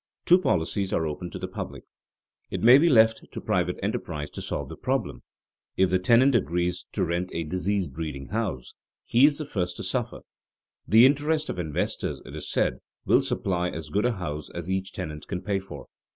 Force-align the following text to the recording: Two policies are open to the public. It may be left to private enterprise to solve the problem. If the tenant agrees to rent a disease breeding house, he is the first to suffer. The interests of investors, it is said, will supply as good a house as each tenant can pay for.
Two 0.25 0.39
policies 0.39 0.91
are 0.93 1.05
open 1.05 1.29
to 1.29 1.37
the 1.37 1.47
public. 1.47 1.83
It 2.49 2.63
may 2.63 2.79
be 2.79 2.89
left 2.89 3.31
to 3.31 3.39
private 3.39 3.77
enterprise 3.83 4.31
to 4.31 4.41
solve 4.41 4.67
the 4.69 4.75
problem. 4.75 5.21
If 5.77 5.91
the 5.91 5.99
tenant 5.99 6.33
agrees 6.33 6.87
to 6.93 7.03
rent 7.03 7.29
a 7.35 7.43
disease 7.43 7.85
breeding 7.85 8.29
house, 8.29 8.73
he 9.03 9.27
is 9.27 9.37
the 9.37 9.45
first 9.45 9.75
to 9.75 9.83
suffer. 9.83 10.21
The 10.87 11.05
interests 11.05 11.51
of 11.51 11.59
investors, 11.59 12.19
it 12.25 12.35
is 12.35 12.49
said, 12.49 12.79
will 13.05 13.21
supply 13.21 13.69
as 13.69 13.89
good 13.91 14.05
a 14.05 14.13
house 14.13 14.49
as 14.55 14.71
each 14.71 14.91
tenant 14.91 15.27
can 15.27 15.43
pay 15.43 15.59
for. 15.59 15.85